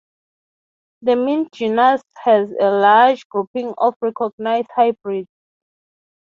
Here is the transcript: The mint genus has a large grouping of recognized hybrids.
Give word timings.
The 1.03 1.15
mint 1.15 1.51
genus 1.51 2.01
has 2.23 2.51
a 2.59 2.71
large 2.71 3.29
grouping 3.29 3.75
of 3.77 3.93
recognized 4.01 4.69
hybrids. 4.75 5.29